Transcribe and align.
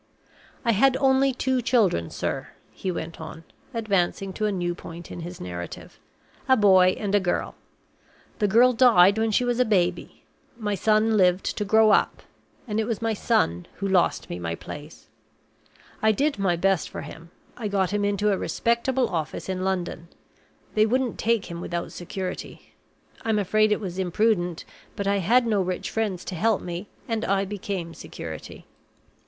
"I 0.65 0.71
had 0.71 0.97
only 0.97 1.31
two 1.31 1.61
children, 1.61 2.09
sir," 2.09 2.47
he 2.71 2.91
went 2.91 3.21
on, 3.21 3.43
advancing 3.71 4.33
to 4.33 4.47
a 4.47 4.51
new 4.51 4.73
point 4.73 5.11
in 5.11 5.19
his 5.19 5.39
narrative, 5.39 5.99
"a 6.49 6.57
boy 6.57 6.95
and 6.97 7.13
a 7.13 7.19
girl. 7.19 7.53
The 8.39 8.47
girl 8.47 8.73
died 8.73 9.19
when 9.19 9.29
she 9.29 9.45
was 9.45 9.59
a 9.59 9.63
baby. 9.63 10.23
My 10.57 10.73
son 10.73 11.17
lived 11.17 11.55
to 11.55 11.63
grow 11.65 11.91
up; 11.91 12.23
and 12.67 12.79
it 12.79 12.85
was 12.85 12.99
my 12.99 13.13
son 13.13 13.67
who 13.75 13.87
lost 13.87 14.27
me 14.27 14.39
my 14.39 14.55
place. 14.55 15.07
I 16.01 16.11
did 16.11 16.39
my 16.39 16.55
best 16.55 16.89
for 16.89 17.01
him; 17.01 17.29
I 17.55 17.67
got 17.67 17.91
him 17.93 18.03
into 18.03 18.31
a 18.33 18.37
respectable 18.39 19.07
office 19.07 19.47
in 19.49 19.63
London. 19.63 20.07
They 20.73 20.87
wouldn't 20.87 21.19
take 21.19 21.45
him 21.45 21.61
without 21.61 21.91
security. 21.91 22.73
I'm 23.21 23.37
afraid 23.37 23.71
it 23.71 23.79
was 23.79 23.99
imprudent; 23.99 24.65
but 24.95 25.05
I 25.05 25.17
had 25.17 25.45
no 25.45 25.61
rich 25.61 25.91
friends 25.91 26.25
to 26.25 26.33
help 26.33 26.63
me, 26.63 26.87
and 27.07 27.23
I 27.23 27.45
became 27.45 27.93
security. 27.93 28.65